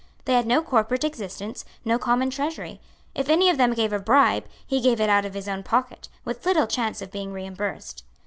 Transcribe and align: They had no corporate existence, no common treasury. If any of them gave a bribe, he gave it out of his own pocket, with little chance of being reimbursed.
They 0.25 0.33
had 0.33 0.47
no 0.47 0.63
corporate 0.63 1.03
existence, 1.03 1.63
no 1.85 1.99
common 1.99 2.31
treasury. 2.31 2.81
If 3.13 3.29
any 3.29 3.51
of 3.51 3.59
them 3.59 3.73
gave 3.75 3.93
a 3.93 3.99
bribe, 3.99 4.47
he 4.65 4.81
gave 4.81 4.99
it 4.99 5.11
out 5.11 5.25
of 5.25 5.35
his 5.35 5.47
own 5.47 5.61
pocket, 5.61 6.09
with 6.25 6.43
little 6.43 6.65
chance 6.65 7.03
of 7.03 7.11
being 7.11 7.31
reimbursed. 7.31 8.03